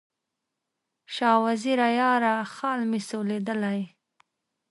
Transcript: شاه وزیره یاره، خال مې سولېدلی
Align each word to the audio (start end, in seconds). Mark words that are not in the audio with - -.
شاه 1.15 1.39
وزیره 1.45 1.87
یاره، 1.99 2.33
خال 2.55 2.79
مې 2.89 2.99
سولېدلی 3.09 3.81